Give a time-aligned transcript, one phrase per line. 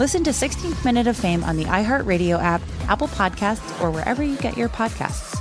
[0.00, 4.34] Listen to 16th Minute of Fame on the iHeartRadio app, Apple Podcasts, or wherever you
[4.38, 5.38] get your podcasts.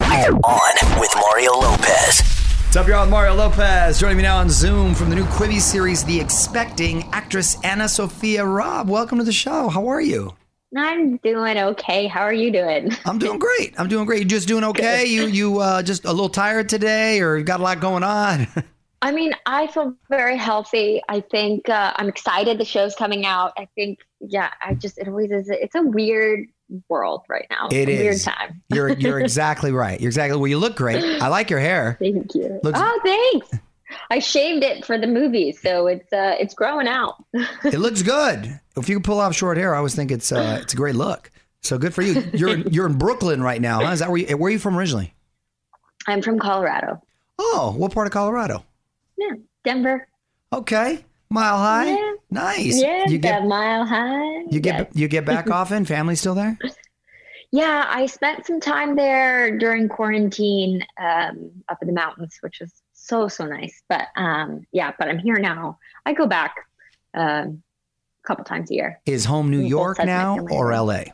[0.00, 2.22] On with Mario Lopez.
[2.64, 3.06] What's up, y'all?
[3.06, 7.54] Mario Lopez joining me now on Zoom from the new Quibi series, The Expecting, actress
[7.58, 8.88] AnnaSophia Robb.
[8.88, 9.68] Welcome to the show.
[9.68, 10.34] How are you?
[10.76, 12.08] I'm doing okay.
[12.08, 12.90] How are you doing?
[13.04, 13.74] I'm doing great.
[13.78, 14.18] I'm doing great.
[14.18, 15.06] You just doing okay?
[15.12, 18.48] You you uh, just a little tired today, or you got a lot going on?
[19.02, 21.02] I mean, I feel very healthy.
[21.08, 22.58] I think uh, I'm excited.
[22.58, 23.52] The show's coming out.
[23.58, 25.50] I think, yeah, I just it always is.
[25.50, 26.46] It's a weird
[26.88, 27.66] world right now.
[27.70, 28.00] It a is.
[28.00, 28.62] weird time.
[28.72, 30.00] you're you're exactly right.
[30.00, 30.38] You're exactly.
[30.38, 31.02] Well, you look great.
[31.20, 31.96] I like your hair.
[31.98, 32.60] Thank you.
[32.62, 33.50] Looks- oh, thanks.
[34.10, 37.22] I shaved it for the movie, so it's uh, it's growing out.
[37.64, 38.58] It looks good.
[38.76, 40.94] If you can pull off short hair, I always think it's uh, it's a great
[40.94, 41.30] look.
[41.62, 42.22] So good for you.
[42.32, 43.84] You're you're in Brooklyn right now.
[43.84, 43.92] Huh?
[43.92, 45.12] Is that where you, where are you from originally?
[46.06, 47.02] I'm from Colorado.
[47.38, 48.64] Oh, what part of Colorado?
[49.30, 50.08] Yeah, Denver.
[50.52, 51.90] Okay, Mile High.
[51.90, 52.12] Yeah.
[52.30, 52.80] Nice.
[52.80, 54.44] Yeah, You get mile high.
[54.50, 54.86] you get Yes.
[54.94, 55.84] you get back often.
[55.84, 56.58] Family still there?
[57.50, 62.72] Yeah, I spent some time there during quarantine um, up in the mountains, which was
[62.94, 63.82] so so nice.
[63.88, 65.78] But um, yeah, but I'm here now.
[66.06, 66.54] I go back
[67.14, 67.62] um,
[68.24, 69.00] a couple times a year.
[69.04, 70.72] Is home New York sides of my now or.
[70.72, 71.12] L.A.?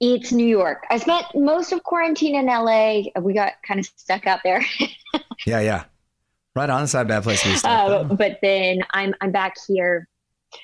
[0.00, 0.84] It's New York.
[0.90, 3.02] I spent most of quarantine in LA.
[3.20, 4.62] We got kind of stuck out there,
[5.46, 5.84] Yeah, yeah.
[6.54, 6.82] Right on.
[6.82, 7.70] It's not a bad place to be stuck.
[7.90, 10.08] uh, but then I'm I'm back here.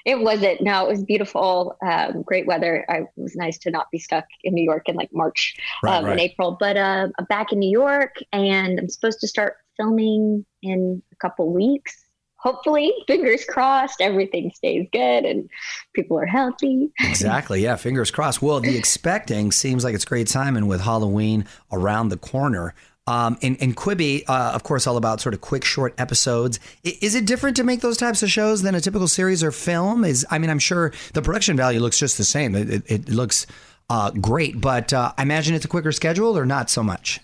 [0.04, 0.60] It wasn't.
[0.60, 1.76] No, it was beautiful.
[1.82, 2.84] Um, great weather.
[2.90, 5.96] I, it was nice to not be stuck in New York in like March Right,
[5.96, 6.12] um, right.
[6.12, 6.56] in April.
[6.60, 11.16] But uh, I'm back in New York, and I'm supposed to start filming in a
[11.16, 12.04] couple weeks.
[12.40, 15.50] Hopefully, fingers crossed, everything stays good and
[15.92, 16.88] people are healthy.
[17.00, 17.62] Exactly.
[17.62, 17.74] Yeah.
[17.74, 18.40] Fingers crossed.
[18.40, 22.74] Well, the expecting seems like it's great timing with Halloween around the corner.
[23.08, 26.60] Um, and, and Quibi, uh, of course, all about sort of quick, short episodes.
[26.84, 29.50] I- Is it different to make those types of shows than a typical series or
[29.50, 30.04] film?
[30.04, 32.54] Is I mean, I'm sure the production value looks just the same.
[32.54, 33.46] It, it, it looks
[33.88, 37.20] uh, great, but uh, I imagine it's a quicker schedule or not so much.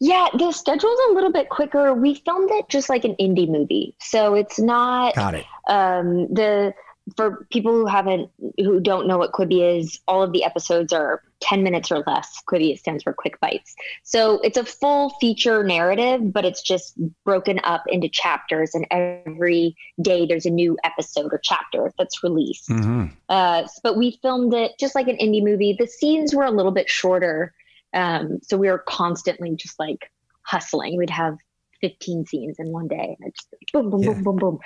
[0.00, 1.92] Yeah, the schedule's a little bit quicker.
[1.92, 5.44] We filmed it just like an indie movie, so it's not Got it.
[5.68, 6.72] um, the
[7.16, 10.00] for people who haven't who don't know what Quibi is.
[10.08, 12.42] All of the episodes are ten minutes or less.
[12.48, 17.60] Quibi stands for Quick Bites, so it's a full feature narrative, but it's just broken
[17.64, 22.68] up into chapters, and every day there's a new episode or chapter that's released.
[22.68, 25.76] hmm Uh, but we filmed it just like an indie movie.
[25.78, 27.52] The scenes were a little bit shorter,
[27.92, 30.10] um, so we were constantly just like
[30.42, 30.96] hustling.
[30.96, 31.36] We'd have
[31.80, 34.12] 15 scenes in one day, and I just boom, boom, Yeah.
[34.14, 34.58] boom, boom, boom.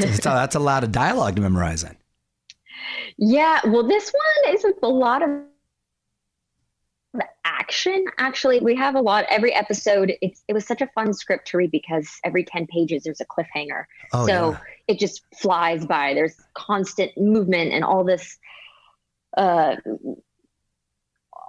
[0.00, 1.82] That's, that's a lot of dialogue to memorize.
[1.82, 1.96] Then.
[3.18, 4.12] yeah, well, this
[4.44, 5.30] one is a lot of
[7.44, 8.04] action.
[8.18, 9.24] Actually, we have a lot.
[9.28, 13.04] Every episode, it's it was such a fun script to read because every 10 pages
[13.04, 13.84] there's a cliffhanger.
[14.12, 14.58] Oh, so yeah.
[14.88, 16.14] it just flies by.
[16.14, 18.38] There's constant movement and all this,
[19.36, 19.76] uh,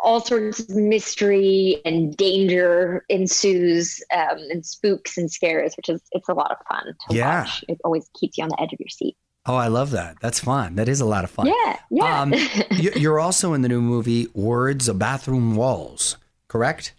[0.05, 6.29] all sorts of mystery and danger ensues, um, and spooks and scares, which is it's
[6.29, 7.41] a lot of fun to Yeah.
[7.41, 7.65] watch.
[7.67, 9.17] It always keeps you on the edge of your seat.
[9.47, 10.17] Oh, I love that.
[10.21, 10.75] That's fun.
[10.75, 11.47] That is a lot of fun.
[11.47, 12.21] Yeah, yeah.
[12.21, 12.33] Um,
[12.71, 16.17] you- you're also in the new movie Words of Bathroom Walls,
[16.47, 16.93] correct?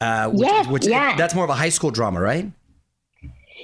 [0.00, 1.16] Uh, which, Yes, which yeah.
[1.16, 2.50] that's more of a high school drama, right?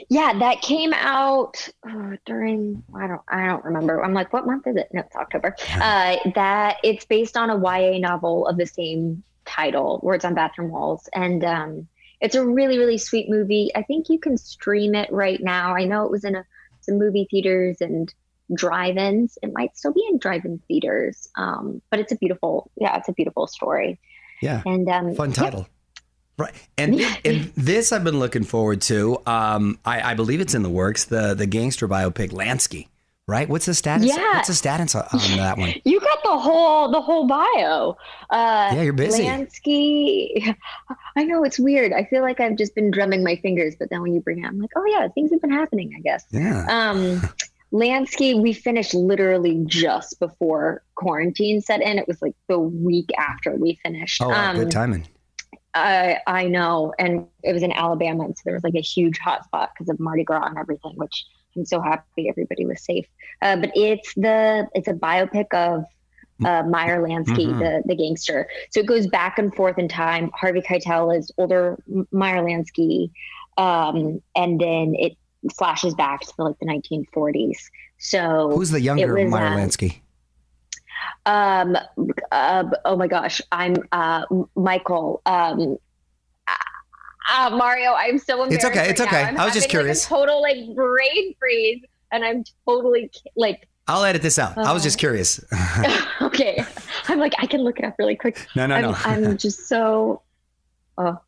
[0.09, 4.05] Yeah, that came out uh, during I don't I don't remember.
[4.05, 4.89] I'm like, what month is it?
[4.93, 5.57] No, it's October.
[5.75, 10.71] Uh, that it's based on a YA novel of the same title, Words on Bathroom
[10.71, 11.89] Walls, and um,
[12.21, 13.71] it's a really really sweet movie.
[13.75, 15.75] I think you can stream it right now.
[15.75, 16.45] I know it was in a,
[16.81, 18.13] some movie theaters and
[18.55, 19.39] drive-ins.
[19.43, 23.13] It might still be in drive-in theaters, um, but it's a beautiful yeah, it's a
[23.13, 23.99] beautiful story.
[24.43, 24.63] Yeah.
[24.67, 25.67] And um, Fun title.
[26.37, 26.55] Right.
[26.77, 29.19] And and this I've been looking forward to.
[29.27, 32.89] Um, I, I believe it's in the works, the the gangster biopic Lansky.
[33.27, 33.49] Right?
[33.49, 34.07] What's the status?
[34.07, 34.35] Yeah.
[34.35, 35.07] What's the status on
[35.39, 35.73] that one?
[35.85, 37.97] You got the whole the whole bio.
[38.29, 39.23] Uh, Yeah, you're busy.
[39.25, 40.55] Lansky.
[41.17, 41.93] I know it's weird.
[41.93, 44.47] I feel like I've just been drumming my fingers, but then when you bring it,
[44.47, 45.95] I'm like, oh yeah, things have been happening.
[45.97, 46.25] I guess.
[46.33, 46.67] Yeah.
[46.69, 47.23] Um,
[47.73, 51.99] Lansky, we finished literally just before quarantine set in.
[51.99, 54.21] It was like the week after we finished.
[54.23, 55.07] Oh, wow, um, good timing.
[55.75, 59.19] I I know, and it was in Alabama, and so there was like a huge
[59.19, 60.93] hotspot because of Mardi Gras and everything.
[60.97, 61.25] Which
[61.57, 63.07] I'm so happy everybody was safe.
[63.43, 65.85] Uh, but it's the it's a biopic of
[66.45, 67.59] uh, Meyer Lansky, Mhm.
[67.59, 68.49] the the gangster.
[68.71, 70.31] So it goes back and forth in time.
[70.35, 71.79] Harvey Keitel is older
[72.13, 73.11] Meyer Lansky,
[73.57, 75.17] um, and then it
[75.57, 77.59] flashes back to like the 1940s.
[77.99, 80.01] So Who's the younger was, Meyer um, Lansky?
[81.27, 81.77] Um
[82.33, 84.25] uh, oh my gosh i'm uh
[84.57, 85.77] michael um
[86.47, 89.37] uh, mario i'm so embarrassed okay, it's right okay.
[89.37, 90.11] I was just curious.
[90.11, 94.57] like, a total like brain freeze and i'm totally like I'll edit this out.
[94.57, 95.45] I was uh, just curious.
[96.23, 96.65] okay
[97.09, 98.97] i'm like i can look it up really quick no, no, I'm, no.
[99.05, 100.23] I'm just so
[100.99, 101.19] oh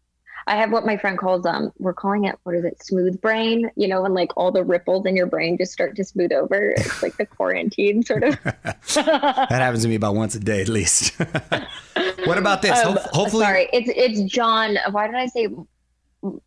[0.46, 3.70] I have what my friend calls um we're calling it what is it smooth brain
[3.74, 6.70] you know when like all the ripples in your brain just start to smooth over
[6.70, 8.38] it's like the quarantine sort of
[8.94, 11.18] that happens to me about once a day at least.
[12.24, 12.78] what about this?
[12.78, 14.78] Um, Ho- hopefully, sorry, it's it's John.
[14.90, 15.48] Why did I say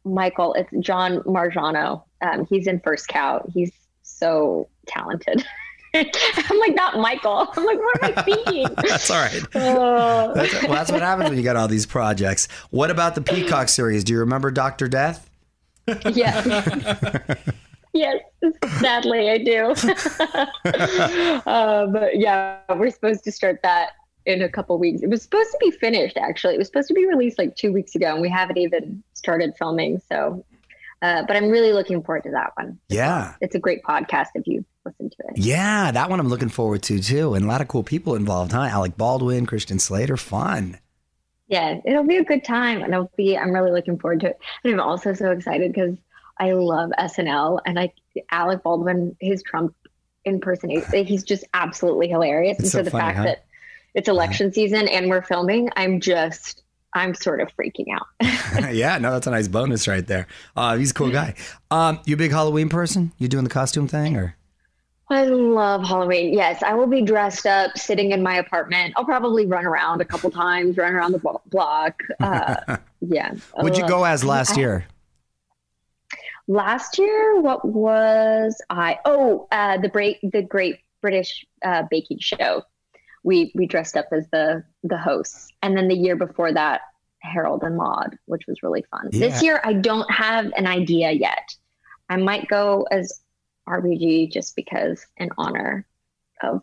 [0.04, 0.54] Michael?
[0.54, 2.04] It's John Magaro.
[2.22, 3.44] Um, he's in First Cow.
[3.54, 3.72] He's
[4.04, 5.46] so talented.
[5.94, 7.47] I'm like not Michael.
[7.56, 8.68] I'm like, what am I thinking?
[8.77, 9.41] that's all right.
[9.56, 10.33] Oh.
[10.39, 12.47] That's, well, that's what happens when you got all these projects.
[12.69, 14.03] What about the Peacock series?
[14.03, 15.30] Do you remember Doctor Death?
[16.06, 16.45] yes.
[17.94, 18.21] yes,
[18.80, 19.74] sadly I do.
[21.50, 23.94] um, yeah, we're supposed to start that
[24.25, 25.01] in a couple weeks.
[25.01, 26.56] It was supposed to be finished actually.
[26.56, 29.53] It was supposed to be released like two weeks ago, and we haven't even started
[29.57, 30.01] filming.
[30.07, 30.45] So,
[31.01, 32.80] uh, but I'm really looking forward to that one.
[32.90, 33.36] Yeah.
[33.42, 35.38] It's a great podcast if you listen to it.
[35.38, 37.34] Yeah, that one I'm looking forward to too.
[37.34, 38.62] And a lot of cool people involved, huh?
[38.62, 40.80] Alec Baldwin, Christian Slater, fun.
[41.48, 43.36] Yeah, it'll be a good time, and it'll be.
[43.36, 44.40] I'm really looking forward to it.
[44.63, 45.98] And I'm also so excited because
[46.38, 47.92] I love SNL, and I
[48.30, 49.74] Alec Baldwin, his Trump
[50.25, 52.60] impersonation, he's just absolutely hilarious.
[52.60, 53.24] It's and so so the funny, fact huh?
[53.24, 53.46] that
[53.94, 56.63] it's election season and we're filming, I'm just,
[56.94, 58.07] I'm sort of freaking out.
[58.74, 60.27] yeah, no, that's a nice bonus right there.
[60.56, 61.36] Uh, he's a cool guy.
[61.71, 63.12] Um, you a big Halloween person?
[63.18, 64.36] You doing the costume thing or?
[65.12, 66.33] I love Halloween.
[66.33, 68.93] Yes, I will be dressed up, sitting in my apartment.
[68.96, 72.03] I'll probably run around a couple times, run around the block.
[72.19, 73.34] Uh, yeah.
[73.53, 74.86] What'd you go as last I- year?
[76.48, 78.98] Last year, what was I?
[79.05, 82.63] Oh, uh, the great, the Great British uh, Baking Show.
[83.23, 86.81] We we dressed up as the the hosts, and then the year before that,
[87.21, 89.09] Harold and Maude, which was really fun.
[89.11, 91.53] This year, I don't have an idea yet.
[92.09, 93.19] I might go as
[93.67, 95.85] RBG just because in honor
[96.41, 96.61] of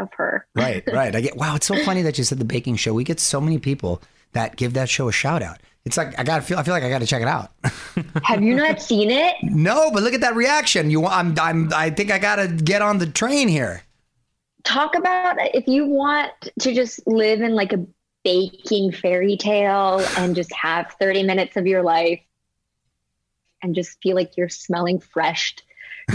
[0.00, 0.46] of her.
[0.54, 1.14] Right, right.
[1.14, 1.36] I get.
[1.36, 2.94] Wow, it's so funny that you said the baking show.
[2.94, 5.58] We get so many people that give that show a shout out.
[5.84, 6.58] It's like I got to feel.
[6.58, 7.52] I feel like I got to check it out.
[8.22, 9.34] Have you not seen it?
[9.42, 10.90] no, but look at that reaction.
[10.90, 11.72] You, I'm, I'm.
[11.74, 13.82] I think I got to get on the train here.
[14.64, 17.84] Talk about if you want to just live in like a
[18.24, 22.20] baking fairy tale and just have 30 minutes of your life
[23.62, 25.56] and just feel like you're smelling fresh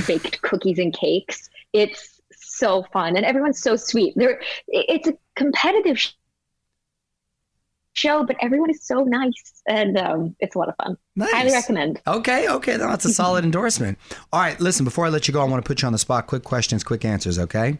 [0.05, 5.99] baked cookies and cakes it's so fun and everyone's so sweet there it's a competitive
[7.93, 11.31] show but everyone is so nice and um, it's a lot of fun Nice.
[11.31, 13.97] highly recommend Okay, okay, that's a solid endorsement.
[14.31, 14.85] All right, listen.
[14.85, 16.27] Before I let you go, I want to put you on the spot.
[16.27, 17.39] Quick questions, quick answers.
[17.39, 17.79] Okay.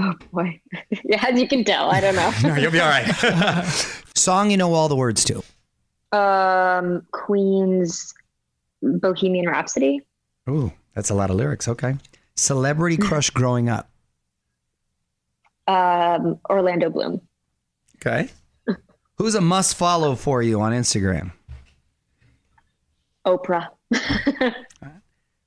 [0.00, 0.60] Oh boy
[1.04, 3.06] yeah as you can tell i don't know You'll be all right.
[4.14, 5.42] Song you know all the words to.
[6.16, 8.14] um queen's
[8.82, 10.00] bohemian rhapsody
[10.48, 11.68] Ooh, that's a lot of lyrics.
[11.68, 11.94] Okay.
[12.34, 13.88] Celebrity crush growing up.
[15.68, 17.20] Um, Orlando Bloom.
[17.96, 18.30] Okay.
[19.16, 21.32] Who's a must follow for you on Instagram?
[23.24, 23.68] Oprah.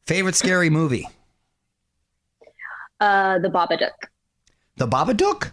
[0.05, 1.09] Favorite scary movie?
[3.01, 4.07] uh, the Babadook.
[4.77, 5.51] The Babadook?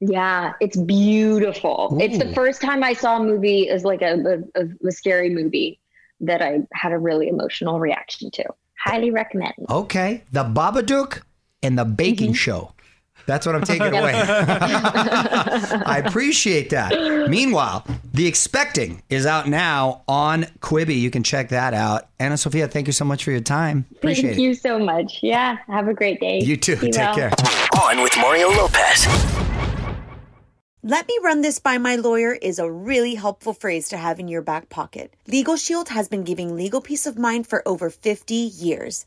[0.00, 1.96] Yeah, it's beautiful.
[2.00, 5.80] It's the first time I saw a movie as like a, a, a scary movie
[6.20, 8.44] that I had a really emotional reaction to.
[8.84, 9.54] Highly recommend.
[9.70, 10.24] Okay.
[10.30, 11.22] The Babadook
[11.62, 12.34] and the Baking Mm-hmm.
[12.34, 12.73] Show.
[13.26, 14.12] That's what I'm taking away.
[14.14, 17.28] I appreciate that.
[17.30, 21.00] Meanwhile, The Expecting is out now on Quibi.
[21.00, 22.08] You can check that out.
[22.20, 23.86] AnnaSophia, thank you so much for your time.
[23.92, 24.42] Appreciate Thank it.
[24.42, 25.20] you so much.
[25.22, 26.40] Yeah, have a great day.
[26.40, 26.76] You too.
[26.76, 27.14] Be Take well.
[27.14, 27.30] care.
[27.82, 29.06] On with Mario Lopez.
[30.82, 34.28] Let me run this by my lawyer is a really helpful phrase to have in
[34.28, 35.14] your back pocket.
[35.26, 39.06] Legal Shield has been giving legal peace of mind for over 50 years.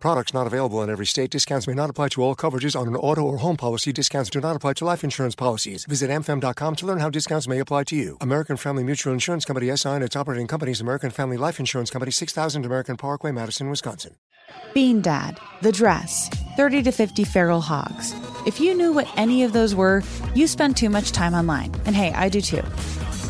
[0.00, 1.30] Products not available in every state.
[1.30, 3.92] Discounts may not apply to all coverages on an auto or home policy.
[3.92, 5.84] Discounts do not apply to life insurance policies.
[5.84, 8.16] Visit amfam.com to learn how discounts may apply to you.
[8.20, 12.12] American Family Mutual Insurance Company SI and its operating companies American Family Life Insurance Company
[12.12, 14.14] 6000 American Parkway, Madison, Wisconsin.
[14.72, 18.14] Bean Dad, The Dress, 30 to 50 Feral Hogs.
[18.46, 20.02] If you knew what any of those were,
[20.34, 21.74] you spend too much time online.
[21.84, 22.62] And hey, I do too.